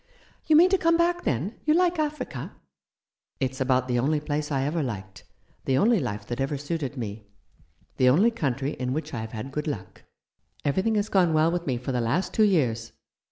[0.47, 1.59] "You mean to come back, then?
[1.63, 2.53] You like Africa?"
[3.39, 5.25] "It's about the only place I ever liked—
[5.65, 7.27] the only life that ever suited me—
[7.97, 10.01] the only country in which I have had good luck.
[10.65, 12.93] Everything has gone well with me for the last two years.